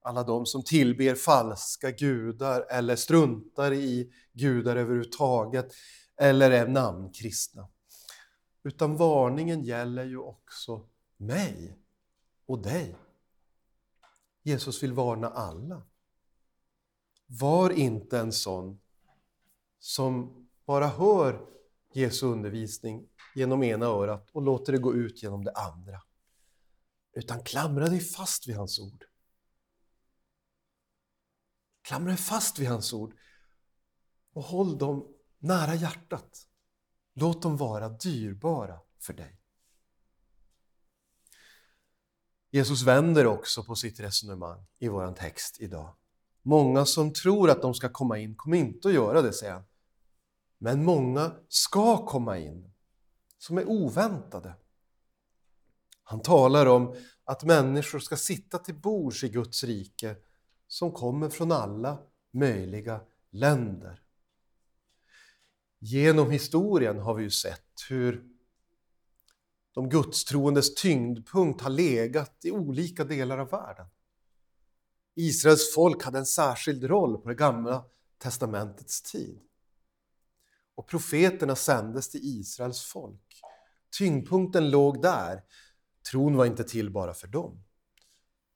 Alla 0.00 0.22
de 0.22 0.46
som 0.46 0.64
tillber 0.64 1.14
falska 1.14 1.90
gudar 1.90 2.66
eller 2.70 2.96
struntar 2.96 3.72
i 3.72 4.12
gudar 4.32 4.76
överhuvudtaget 4.76 5.72
eller 6.16 6.50
är 6.50 6.68
namnkristna. 6.68 7.68
Utan 8.62 8.96
varningen 8.96 9.64
gäller 9.64 10.04
ju 10.04 10.18
också 10.18 10.88
mig 11.16 11.78
och 12.46 12.62
dig. 12.62 12.96
Jesus 14.42 14.82
vill 14.82 14.92
varna 14.92 15.28
alla. 15.28 15.82
Var 17.26 17.70
inte 17.70 18.18
en 18.18 18.32
sån 18.32 18.80
som 19.78 20.46
bara 20.64 20.86
hör 20.86 21.57
Jesu 21.98 22.26
undervisning 22.26 23.08
genom 23.34 23.62
ena 23.62 23.86
örat 23.86 24.30
och 24.32 24.42
låter 24.42 24.72
det 24.72 24.78
gå 24.78 24.94
ut 24.94 25.22
genom 25.22 25.44
det 25.44 25.52
andra. 25.52 26.02
Utan 27.12 27.42
klamra 27.42 27.88
dig 27.88 28.00
fast 28.00 28.48
vid 28.48 28.56
hans 28.56 28.78
ord. 28.78 29.04
Klamra 31.82 32.08
dig 32.08 32.16
fast 32.16 32.58
vid 32.58 32.68
hans 32.68 32.92
ord 32.92 33.14
och 34.32 34.42
håll 34.42 34.78
dem 34.78 35.14
nära 35.38 35.74
hjärtat. 35.74 36.46
Låt 37.14 37.42
dem 37.42 37.56
vara 37.56 37.88
dyrbara 37.88 38.80
för 38.98 39.12
dig. 39.12 39.40
Jesus 42.50 42.82
vänder 42.82 43.26
också 43.26 43.64
på 43.64 43.74
sitt 43.74 44.00
resonemang 44.00 44.66
i 44.78 44.88
vår 44.88 45.12
text 45.12 45.60
idag. 45.60 45.96
Många 46.42 46.84
som 46.84 47.12
tror 47.12 47.50
att 47.50 47.62
de 47.62 47.74
ska 47.74 47.88
komma 47.88 48.18
in 48.18 48.36
kommer 48.36 48.56
inte 48.56 48.88
att 48.88 48.94
göra 48.94 49.22
det, 49.22 49.32
säger 49.32 49.52
han. 49.52 49.64
Men 50.58 50.84
många 50.84 51.32
ska 51.48 52.06
komma 52.06 52.38
in, 52.38 52.70
som 53.38 53.58
är 53.58 53.68
oväntade. 53.68 54.54
Han 56.02 56.20
talar 56.22 56.66
om 56.66 56.96
att 57.24 57.44
människor 57.44 57.98
ska 57.98 58.16
sitta 58.16 58.58
till 58.58 58.74
bords 58.74 59.24
i 59.24 59.28
Guds 59.28 59.64
rike 59.64 60.16
som 60.66 60.92
kommer 60.92 61.28
från 61.28 61.52
alla 61.52 61.98
möjliga 62.30 63.00
länder. 63.30 64.02
Genom 65.78 66.30
historien 66.30 66.98
har 66.98 67.14
vi 67.14 67.22
ju 67.22 67.30
sett 67.30 67.84
hur 67.88 68.28
de 69.72 69.88
gudstroendes 69.88 70.74
tyngdpunkt 70.74 71.60
har 71.60 71.70
legat 71.70 72.44
i 72.44 72.50
olika 72.50 73.04
delar 73.04 73.38
av 73.38 73.50
världen. 73.50 73.86
Israels 75.14 75.74
folk 75.74 76.04
hade 76.04 76.18
en 76.18 76.26
särskild 76.26 76.84
roll 76.84 77.18
på 77.18 77.28
det 77.28 77.34
gamla 77.34 77.84
testamentets 78.18 79.02
tid. 79.02 79.40
Och 80.78 80.86
profeterna 80.86 81.56
sändes 81.56 82.08
till 82.08 82.20
Israels 82.22 82.80
folk. 82.80 83.42
Tyngdpunkten 83.98 84.70
låg 84.70 85.02
där. 85.02 85.42
Tron 86.10 86.36
var 86.36 86.46
inte 86.46 86.64
till 86.64 86.90
bara 86.90 87.14
för 87.14 87.28
dem. 87.28 87.64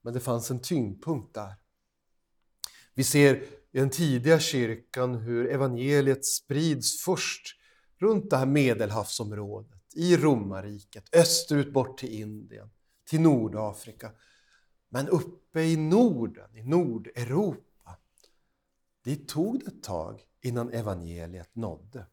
Men 0.01 0.13
det 0.13 0.19
fanns 0.19 0.51
en 0.51 0.61
tyngdpunkt 0.61 1.33
där. 1.33 1.53
Vi 2.93 3.03
ser 3.03 3.35
i 3.71 3.79
den 3.79 3.89
tidiga 3.89 4.39
kyrkan 4.39 5.15
hur 5.15 5.51
evangeliet 5.51 6.25
sprids 6.25 7.03
först 7.03 7.47
runt 7.97 8.29
det 8.29 8.37
här 8.37 8.45
medelhavsområdet, 8.45 9.95
i 9.95 10.17
romarriket, 10.17 11.15
österut 11.15 11.73
bort 11.73 11.97
till 11.97 12.13
Indien, 12.13 12.69
till 13.09 13.21
Nordafrika. 13.21 14.11
Men 14.89 15.09
uppe 15.09 15.61
i 15.61 15.77
Norden, 15.77 16.57
i 16.57 16.63
Nordeuropa, 16.63 17.97
dit 19.03 19.27
tog 19.27 19.59
det 19.59 19.67
ett 19.67 19.83
tag 19.83 20.21
innan 20.41 20.69
evangeliet 20.69 21.55
nådde. 21.55 22.05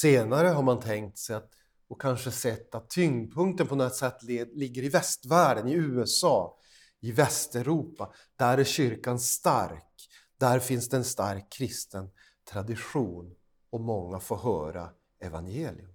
Senare 0.00 0.48
har 0.48 0.62
man 0.62 0.80
tänkt 0.80 1.18
sig 1.18 1.36
att, 1.36 1.50
och 1.88 2.00
kanske 2.00 2.30
sett 2.30 2.74
att 2.74 2.90
tyngdpunkten 2.90 3.66
på 3.66 3.74
något 3.74 3.94
sätt 3.94 4.22
ligger 4.22 4.82
i 4.82 4.88
västvärlden, 4.88 5.68
i 5.68 5.72
USA, 5.72 6.58
i 7.00 7.12
Västeuropa. 7.12 8.12
Där 8.36 8.58
är 8.58 8.64
kyrkan 8.64 9.20
stark. 9.20 10.08
Där 10.36 10.58
finns 10.58 10.88
det 10.88 10.96
en 10.96 11.04
stark 11.04 11.52
kristen 11.52 12.10
tradition 12.50 13.34
och 13.70 13.80
många 13.80 14.20
får 14.20 14.36
höra 14.36 14.90
evangelium. 15.20 15.94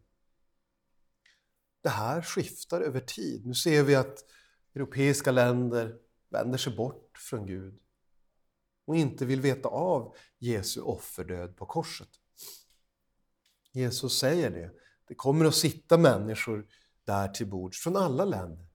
Det 1.81 1.89
här 1.89 2.21
skiftar 2.21 2.81
över 2.81 2.99
tid. 2.99 3.45
Nu 3.45 3.53
ser 3.53 3.83
vi 3.83 3.95
att 3.95 4.25
europeiska 4.75 5.31
länder 5.31 5.95
vänder 6.29 6.57
sig 6.57 6.75
bort 6.75 7.17
från 7.17 7.45
Gud 7.45 7.79
och 8.85 8.95
inte 8.95 9.25
vill 9.25 9.41
veta 9.41 9.69
av 9.69 10.15
Jesu 10.39 10.81
offerdöd 10.81 11.57
på 11.57 11.65
korset. 11.65 12.09
Jesus 13.73 14.19
säger 14.19 14.49
det. 14.49 14.71
Det 15.07 15.15
kommer 15.15 15.45
att 15.45 15.55
sitta 15.55 15.97
människor 15.97 16.67
där 17.05 17.27
till 17.27 17.47
bords 17.47 17.79
från 17.79 17.95
alla 17.95 18.25
länder. 18.25 18.67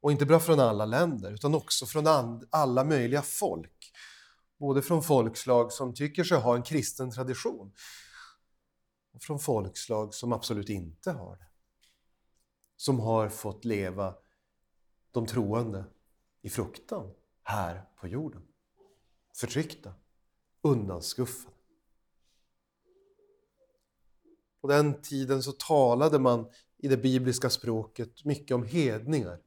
Och 0.00 0.12
inte 0.12 0.26
bara 0.26 0.40
från 0.40 0.60
alla 0.60 0.86
länder, 0.86 1.32
utan 1.32 1.54
också 1.54 1.86
från 1.86 2.06
alla 2.50 2.84
möjliga 2.84 3.22
folk. 3.22 3.92
Både 4.58 4.82
från 4.82 5.02
folkslag 5.02 5.72
som 5.72 5.94
tycker 5.94 6.24
sig 6.24 6.38
ha 6.38 6.56
en 6.56 6.62
kristen 6.62 7.10
tradition 7.10 7.72
och 9.12 9.22
från 9.22 9.38
folkslag 9.38 10.14
som 10.14 10.32
absolut 10.32 10.68
inte 10.68 11.10
har 11.10 11.36
det. 11.36 11.46
som 12.76 13.00
har 13.00 13.28
fått 13.28 13.64
leva 13.64 14.14
de 15.10 15.26
troende 15.26 15.84
i 16.42 16.50
fruktan 16.50 17.12
här 17.42 17.84
på 18.00 18.08
jorden. 18.08 18.42
Förtryckta, 19.36 19.94
undanskuffade. 20.62 21.54
På 24.60 24.68
den 24.68 25.02
tiden 25.02 25.42
så 25.42 25.52
talade 25.52 26.18
man 26.18 26.46
i 26.78 26.88
det 26.88 26.96
bibliska 26.96 27.50
språket 27.50 28.24
mycket 28.24 28.54
om 28.54 28.64
hedningar. 28.64 29.38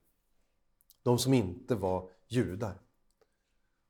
De 1.03 1.20
som 1.20 1.34
inte 1.34 1.75
var 1.75 2.10
judar. 2.27 2.82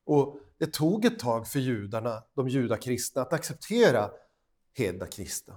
Och 0.06 0.40
det 0.58 0.74
tog 0.74 1.06
ett 1.06 1.20
tag 1.20 1.48
för 1.48 1.60
judarna, 1.60 2.24
de 2.34 2.50
judakristna, 2.50 3.22
att 3.22 3.34
acceptera 3.34 4.12
hedna 4.74 5.08
kristna. 5.08 5.54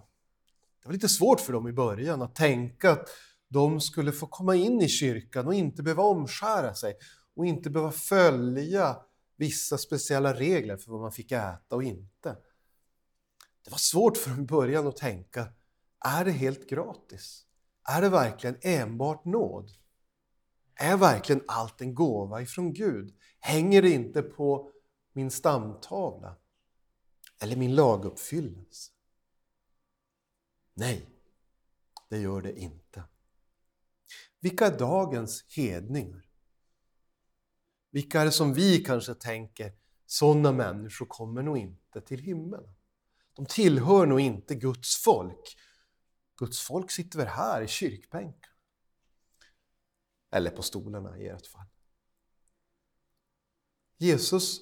Det 0.82 0.88
var 0.88 0.92
lite 0.92 1.08
svårt 1.08 1.40
för 1.40 1.52
dem 1.52 1.68
i 1.68 1.72
början 1.72 2.22
att 2.22 2.34
tänka 2.34 2.90
att 2.90 3.08
de 3.48 3.80
skulle 3.80 4.12
få 4.12 4.26
komma 4.26 4.54
in 4.54 4.82
i 4.82 4.88
kyrkan 4.88 5.46
och 5.46 5.54
inte 5.54 5.82
behöva 5.82 6.02
omskära 6.02 6.74
sig 6.74 6.96
och 7.34 7.46
inte 7.46 7.70
behöva 7.70 7.92
följa 7.92 8.96
vissa 9.36 9.78
speciella 9.78 10.34
regler 10.34 10.76
för 10.76 10.90
vad 10.90 11.00
man 11.00 11.12
fick 11.12 11.32
äta 11.32 11.76
och 11.76 11.82
inte. 11.82 12.36
Det 13.64 13.70
var 13.70 13.78
svårt 13.78 14.16
för 14.16 14.30
dem 14.30 14.40
i 14.40 14.46
början 14.46 14.86
att 14.86 14.96
tänka, 14.96 15.46
är 16.06 16.24
det 16.24 16.30
helt 16.30 16.70
gratis? 16.70 17.46
Är 17.88 18.02
det 18.02 18.08
verkligen 18.08 18.58
enbart 18.62 19.24
nåd? 19.24 19.70
Är 20.74 20.96
verkligen 20.96 21.42
allt 21.48 21.80
en 21.80 21.94
gåva 21.94 22.42
ifrån 22.42 22.72
Gud? 22.72 23.14
Hänger 23.40 23.82
det 23.82 23.90
inte 23.90 24.22
på 24.22 24.72
min 25.12 25.30
stamtavla? 25.30 26.36
Eller 27.42 27.56
min 27.56 27.74
laguppfyllelse? 27.74 28.92
Nej, 30.74 31.06
det 32.08 32.18
gör 32.18 32.42
det 32.42 32.58
inte. 32.58 33.04
Vilka 34.40 34.66
är 34.66 34.78
dagens 34.78 35.44
hedningar? 35.56 36.22
Vilka 37.90 38.20
är 38.20 38.24
det 38.24 38.32
som 38.32 38.54
vi 38.54 38.84
kanske 38.84 39.14
tänker, 39.14 39.72
sådana 40.06 40.52
människor 40.52 41.06
kommer 41.06 41.42
nog 41.42 41.58
inte 41.58 42.00
till 42.00 42.20
himlen. 42.20 42.74
De 43.32 43.46
tillhör 43.46 44.06
nog 44.06 44.20
inte 44.20 44.54
Guds 44.54 45.02
folk. 45.04 45.56
Guds 46.36 46.60
folk 46.60 46.90
sitter 46.90 47.18
väl 47.18 47.28
här 47.28 47.62
i 47.62 47.68
kyrkbänken. 47.68 48.52
Eller 50.30 50.50
på 50.50 50.62
stolarna 50.62 51.18
i 51.18 51.28
ert 51.28 51.46
fall. 51.46 51.66
Jesus 53.98 54.60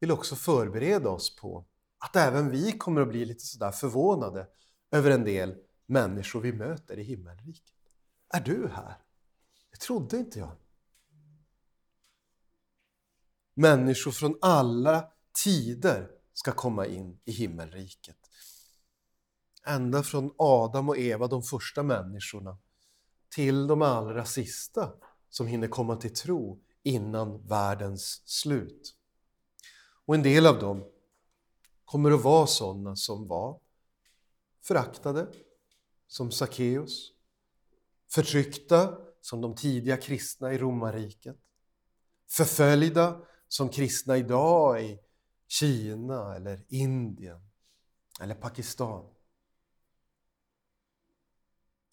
vill 0.00 0.10
också 0.10 0.36
förbereda 0.36 1.08
oss 1.08 1.36
på 1.36 1.66
att 1.98 2.16
även 2.16 2.50
vi 2.50 2.72
kommer 2.72 3.00
att 3.00 3.08
bli 3.08 3.24
lite 3.24 3.44
sådär 3.44 3.72
förvånade 3.72 4.48
över 4.90 5.10
en 5.10 5.24
del 5.24 5.58
människor 5.86 6.40
vi 6.40 6.52
möter 6.52 6.98
i 6.98 7.02
himmelriket. 7.02 7.74
Är 8.28 8.40
du 8.40 8.68
här? 8.68 8.98
Det 9.70 9.76
trodde 9.76 10.16
inte 10.16 10.38
jag. 10.38 10.56
Människor 13.54 14.10
från 14.10 14.38
alla 14.40 15.12
tider 15.44 16.10
ska 16.32 16.52
komma 16.52 16.86
in 16.86 17.20
i 17.24 17.32
himmelriket. 17.32 18.30
Ända 19.66 20.02
från 20.02 20.34
Adam 20.38 20.88
och 20.88 20.98
Eva, 20.98 21.26
de 21.26 21.42
första 21.42 21.82
människorna, 21.82 22.58
till 23.28 23.66
de 23.66 23.82
allra 23.82 24.24
sista 24.24 24.92
som 25.30 25.46
hinner 25.46 25.68
komma 25.68 25.96
till 25.96 26.14
tro 26.14 26.60
innan 26.82 27.46
världens 27.46 28.22
slut. 28.24 28.96
Och 30.06 30.14
en 30.14 30.22
del 30.22 30.46
av 30.46 30.58
dem 30.58 30.84
kommer 31.84 32.10
att 32.10 32.22
vara 32.22 32.46
sådana 32.46 32.96
som 32.96 33.28
var 33.28 33.60
föraktade, 34.62 35.28
som 36.06 36.30
Sackeus, 36.30 37.12
förtryckta 38.12 38.98
som 39.20 39.40
de 39.40 39.54
tidiga 39.54 39.96
kristna 39.96 40.52
i 40.52 40.58
romarriket, 40.58 41.36
förföljda 42.30 43.20
som 43.48 43.68
kristna 43.68 44.16
idag 44.16 44.82
i 44.82 44.98
Kina 45.48 46.36
eller 46.36 46.64
Indien 46.68 47.40
eller 48.20 48.34
Pakistan. 48.34 49.15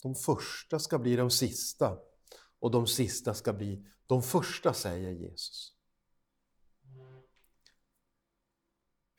De 0.04 0.14
första 0.14 0.78
ska 0.78 0.98
bli 0.98 1.16
de 1.16 1.30
sista 1.30 1.98
och 2.60 2.70
de 2.70 2.86
sista 2.86 3.34
ska 3.34 3.52
bli 3.52 3.86
de 4.06 4.22
första, 4.22 4.74
säger 4.74 5.10
Jesus. 5.10 5.72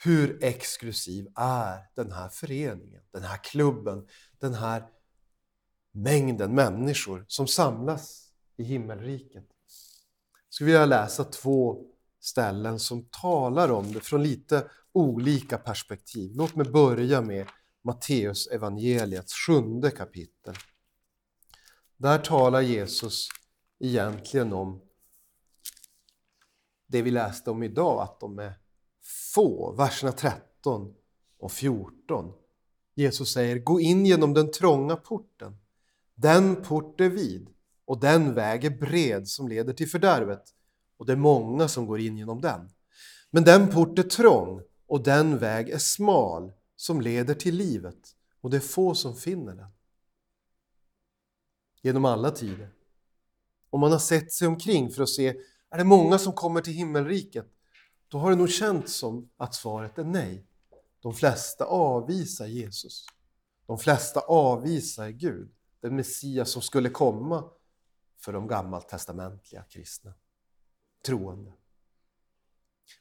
Hur 0.03 0.43
exklusiv 0.43 1.27
är 1.35 1.79
den 1.95 2.11
här 2.11 2.29
föreningen, 2.29 3.01
den 3.11 3.23
här 3.23 3.37
klubben, 3.37 4.07
den 4.39 4.53
här 4.53 4.87
mängden 5.91 6.55
människor 6.55 7.25
som 7.27 7.47
samlas 7.47 8.31
i 8.57 8.63
himmelriket? 8.63 9.45
Jag 10.33 10.53
skulle 10.53 10.67
vilja 10.67 10.85
läsa 10.85 11.23
två 11.23 11.85
ställen 12.19 12.79
som 12.79 13.05
talar 13.09 13.71
om 13.71 13.93
det 13.93 13.99
från 13.99 14.23
lite 14.23 14.69
olika 14.91 15.57
perspektiv. 15.57 16.31
Låt 16.35 16.55
mig 16.55 16.65
börja 16.71 17.21
med 17.21 17.47
Matteus 17.83 18.47
evangeliets 18.47 19.33
sjunde 19.33 19.91
kapitel. 19.91 20.55
Där 21.97 22.17
talar 22.17 22.61
Jesus 22.61 23.27
egentligen 23.79 24.53
om 24.53 24.81
det 26.87 27.01
vi 27.01 27.11
läste 27.11 27.51
om 27.51 27.63
idag, 27.63 28.01
att 28.01 28.19
de 28.19 28.39
är 28.39 28.53
få, 29.33 29.75
verserna 29.77 30.11
13 30.11 30.93
och 31.39 31.51
14. 31.51 32.31
Jesus 32.95 33.33
säger, 33.33 33.59
gå 33.59 33.79
in 33.79 34.05
genom 34.05 34.33
den 34.33 34.51
trånga 34.51 34.95
porten. 34.95 35.57
Den 36.15 36.63
port 36.63 37.01
är 37.01 37.09
vid 37.09 37.49
och 37.85 37.99
den 37.99 38.33
väg 38.33 38.65
är 38.65 38.69
bred 38.69 39.27
som 39.27 39.47
leder 39.47 39.73
till 39.73 39.89
fördärvet 39.89 40.43
och 40.97 41.05
det 41.05 41.11
är 41.11 41.17
många 41.17 41.67
som 41.67 41.85
går 41.85 41.99
in 41.99 42.17
genom 42.17 42.41
den. 42.41 42.69
Men 43.31 43.43
den 43.43 43.67
port 43.67 43.99
är 43.99 44.03
trång 44.03 44.61
och 44.87 45.03
den 45.03 45.37
väg 45.37 45.69
är 45.69 45.77
smal 45.77 46.51
som 46.75 47.01
leder 47.01 47.33
till 47.33 47.55
livet 47.55 48.15
och 48.41 48.49
det 48.49 48.57
är 48.57 48.61
få 48.61 48.95
som 48.95 49.15
finner 49.15 49.55
den. 49.55 49.69
Genom 51.85 52.05
alla 52.05 52.31
tider. 52.31 52.69
Om 53.69 53.79
man 53.79 53.91
har 53.91 53.99
sett 53.99 54.31
sig 54.31 54.47
omkring 54.47 54.91
för 54.91 55.03
att 55.03 55.09
se, 55.09 55.27
är 55.69 55.77
det 55.77 55.83
många 55.83 56.17
som 56.17 56.33
kommer 56.33 56.61
till 56.61 56.73
himmelriket? 56.73 57.45
Då 58.07 58.17
har 58.17 58.29
det 58.29 58.35
nog 58.35 58.49
känts 58.49 58.93
som 58.93 59.29
att 59.37 59.55
svaret 59.55 59.97
är 59.97 60.03
nej. 60.03 60.45
De 61.01 61.13
flesta 61.13 61.65
avvisar 61.65 62.45
Jesus. 62.45 63.05
De 63.65 63.77
flesta 63.77 64.19
avvisar 64.19 65.09
Gud, 65.09 65.51
den 65.79 65.95
Messias 65.95 66.51
som 66.51 66.61
skulle 66.61 66.89
komma 66.89 67.49
för 68.21 68.33
de 68.33 68.47
gammaltestamentliga 68.47 69.63
kristna 69.63 70.13
troende. 71.05 71.53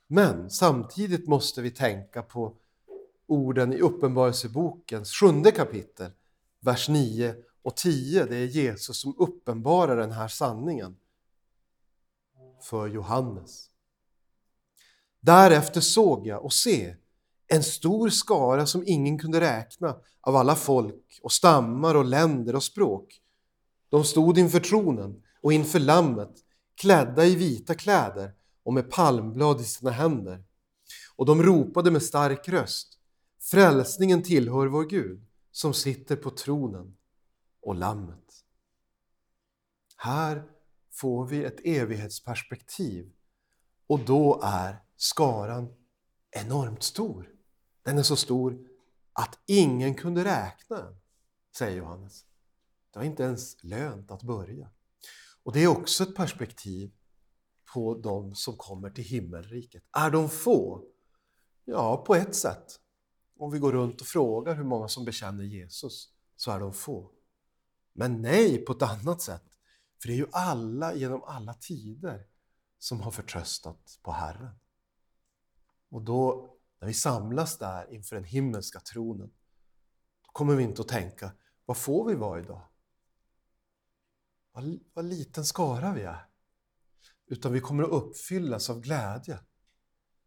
Men 0.06 0.50
samtidigt 0.50 1.28
måste 1.28 1.62
vi 1.62 1.70
tänka 1.70 2.22
på 2.22 2.56
orden 3.26 3.72
i 3.72 3.80
Uppenbarelsebokens 3.80 5.12
sjunde 5.12 5.50
kapitel, 5.50 6.10
vers 6.60 6.88
9 6.88 7.34
och 7.64 7.76
10. 7.76 8.24
Det 8.24 8.36
är 8.36 8.46
Jesus 8.46 9.00
som 9.00 9.14
uppenbarar 9.18 9.96
den 9.96 10.12
här 10.12 10.28
sanningen 10.28 10.96
för 12.62 12.86
Johannes. 12.88 13.70
Därefter 15.20 15.80
såg 15.80 16.26
jag 16.26 16.44
och 16.44 16.52
se 16.52 16.96
en 17.46 17.62
stor 17.62 18.08
skara 18.08 18.66
som 18.66 18.82
ingen 18.86 19.18
kunde 19.18 19.40
räkna 19.40 19.96
av 20.20 20.36
alla 20.36 20.56
folk 20.56 21.20
och 21.22 21.32
stammar 21.32 21.94
och 21.94 22.04
länder 22.04 22.56
och 22.56 22.62
språk. 22.62 23.20
De 23.88 24.04
stod 24.04 24.38
inför 24.38 24.60
tronen 24.60 25.22
och 25.40 25.52
inför 25.52 25.80
Lammet 25.80 26.34
klädda 26.74 27.26
i 27.26 27.34
vita 27.34 27.74
kläder 27.74 28.32
och 28.62 28.72
med 28.72 28.90
palmblad 28.90 29.60
i 29.60 29.64
sina 29.64 29.90
händer. 29.90 30.44
Och 31.16 31.26
de 31.26 31.42
ropade 31.42 31.90
med 31.90 32.02
stark 32.02 32.48
röst. 32.48 32.98
Frälsningen 33.40 34.22
tillhör 34.22 34.66
vår 34.66 34.84
Gud 34.84 35.26
som 35.50 35.74
sitter 35.74 36.16
på 36.16 36.30
tronen 36.30 36.96
och 37.64 37.74
Lammet. 37.74 38.44
Här 39.96 40.44
får 40.92 41.26
vi 41.26 41.44
ett 41.44 41.60
evighetsperspektiv 41.64 43.12
och 43.86 44.00
då 44.00 44.40
är 44.42 44.84
skaran 44.96 45.74
enormt 46.30 46.82
stor. 46.82 47.30
Den 47.82 47.98
är 47.98 48.02
så 48.02 48.16
stor 48.16 48.58
att 49.12 49.38
ingen 49.46 49.94
kunde 49.94 50.24
räkna 50.24 50.76
den, 50.76 50.96
säger 51.56 51.76
Johannes. 51.76 52.24
Det 52.92 52.98
var 52.98 53.06
inte 53.06 53.22
ens 53.22 53.64
lönt 53.64 54.10
att 54.10 54.22
börja. 54.22 54.70
Och 55.42 55.52
det 55.52 55.62
är 55.62 55.68
också 55.68 56.02
ett 56.02 56.16
perspektiv 56.16 56.92
på 57.74 57.94
de 57.94 58.34
som 58.34 58.56
kommer 58.56 58.90
till 58.90 59.04
himmelriket. 59.04 59.82
Är 59.92 60.10
de 60.10 60.28
få? 60.28 60.84
Ja, 61.64 62.04
på 62.06 62.14
ett 62.14 62.34
sätt. 62.34 62.80
Om 63.38 63.50
vi 63.50 63.58
går 63.58 63.72
runt 63.72 64.00
och 64.00 64.06
frågar 64.06 64.54
hur 64.54 64.64
många 64.64 64.88
som 64.88 65.04
bekänner 65.04 65.44
Jesus 65.44 66.12
så 66.36 66.50
är 66.50 66.60
de 66.60 66.72
få. 66.72 67.10
Men 67.94 68.22
nej 68.22 68.64
på 68.64 68.72
ett 68.72 68.82
annat 68.82 69.22
sätt. 69.22 69.44
För 70.02 70.08
det 70.08 70.14
är 70.14 70.18
ju 70.18 70.28
alla 70.32 70.94
genom 70.94 71.22
alla 71.22 71.54
tider 71.54 72.26
som 72.78 73.00
har 73.00 73.10
förtröstat 73.10 73.98
på 74.02 74.12
Herren. 74.12 74.58
Och 75.90 76.02
då, 76.02 76.50
när 76.80 76.88
vi 76.88 76.94
samlas 76.94 77.58
där 77.58 77.94
inför 77.94 78.16
den 78.16 78.24
himmelska 78.24 78.80
tronen, 78.80 79.28
då 80.22 80.32
kommer 80.32 80.54
vi 80.54 80.62
inte 80.62 80.82
att 80.82 80.88
tänka, 80.88 81.32
vad 81.64 81.76
får 81.76 82.08
vi 82.08 82.14
vara 82.14 82.40
idag? 82.40 82.68
vad, 84.54 84.78
vad 84.92 85.04
liten 85.04 85.44
skara 85.44 85.92
vi 85.94 86.02
är. 86.02 86.26
Utan 87.26 87.52
vi 87.52 87.60
kommer 87.60 87.82
att 87.82 87.90
uppfyllas 87.90 88.70
av 88.70 88.80
glädje. 88.80 89.38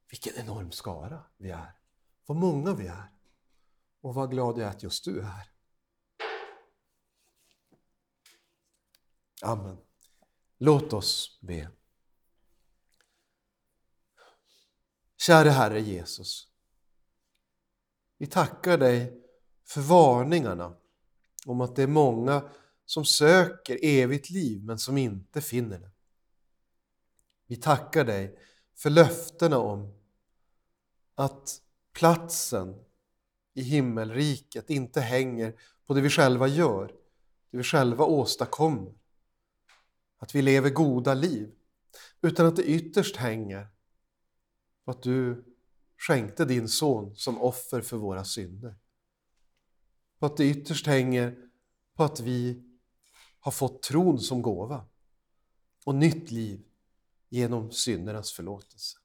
Vilken 0.09 0.33
enorm 0.35 0.71
skara 0.71 1.23
vi 1.37 1.49
är. 1.49 1.71
Vad 2.25 2.37
många 2.37 2.73
vi 2.73 2.87
är. 2.87 3.11
Och 4.01 4.13
vad 4.13 4.31
glad 4.31 4.57
jag 4.57 4.67
är 4.67 4.69
att 4.69 4.83
just 4.83 5.05
du 5.05 5.19
är 5.19 5.23
här. 5.23 5.51
Amen. 9.41 9.77
Låt 10.57 10.93
oss 10.93 11.39
be. 11.41 11.69
Käre 15.17 15.49
Herre 15.49 15.81
Jesus. 15.81 16.47
Vi 18.17 18.27
tackar 18.27 18.77
dig 18.77 19.23
för 19.65 19.81
varningarna 19.81 20.75
om 21.45 21.61
att 21.61 21.75
det 21.75 21.83
är 21.83 21.87
många 21.87 22.49
som 22.85 23.05
söker 23.05 23.79
evigt 23.81 24.29
liv 24.29 24.63
men 24.63 24.79
som 24.79 24.97
inte 24.97 25.41
finner 25.41 25.79
det. 25.79 25.91
Vi 27.47 27.55
tackar 27.55 28.05
dig 28.05 28.39
för 28.75 28.89
löftena 28.89 29.57
om 29.57 29.93
att 31.15 31.61
platsen 31.93 32.85
i 33.53 33.61
himmelriket 33.61 34.69
inte 34.69 35.01
hänger 35.01 35.59
på 35.85 35.93
det 35.93 36.01
vi 36.01 36.09
själva 36.09 36.47
gör, 36.47 36.87
det 37.51 37.57
vi 37.57 37.63
själva 37.63 38.05
åstadkommer. 38.05 38.93
Att 40.17 40.35
vi 40.35 40.41
lever 40.41 40.69
goda 40.69 41.13
liv, 41.13 41.51
utan 42.21 42.45
att 42.45 42.55
det 42.55 42.63
ytterst 42.63 43.15
hänger 43.15 43.67
på 44.85 44.91
att 44.91 45.03
du 45.03 45.45
skänkte 45.97 46.45
din 46.45 46.67
son 46.67 47.15
som 47.15 47.41
offer 47.41 47.81
för 47.81 47.97
våra 47.97 48.23
synder. 48.23 48.75
På 50.19 50.25
att 50.25 50.37
det 50.37 50.45
ytterst 50.45 50.87
hänger 50.87 51.35
på 51.95 52.03
att 52.03 52.19
vi 52.19 52.63
har 53.39 53.51
fått 53.51 53.83
tron 53.83 54.19
som 54.19 54.41
gåva 54.41 54.85
och 55.85 55.95
nytt 55.95 56.31
liv 56.31 56.65
genom 57.29 57.71
syndernas 57.71 58.31
förlåtelse. 58.31 58.97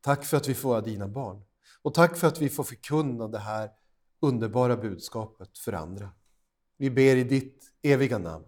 Tack 0.00 0.24
för 0.24 0.36
att 0.36 0.48
vi 0.48 0.54
får 0.54 0.68
vara 0.68 0.80
dina 0.80 1.08
barn 1.08 1.42
och 1.82 1.94
tack 1.94 2.16
för 2.16 2.26
att 2.26 2.40
vi 2.40 2.48
får 2.48 2.64
förkunna 2.64 3.28
det 3.28 3.38
här 3.38 3.70
underbara 4.20 4.76
budskapet 4.76 5.58
för 5.58 5.72
andra. 5.72 6.10
Vi 6.76 6.90
ber 6.90 7.16
i 7.16 7.24
ditt 7.24 7.72
eviga 7.82 8.18
namn. 8.18 8.44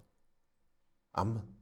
Amen. 1.13 1.58